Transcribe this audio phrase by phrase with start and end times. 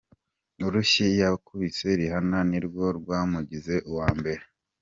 [0.67, 4.43] Urushyi yakubise Rihanna nirwo rwamugize uwa mbere.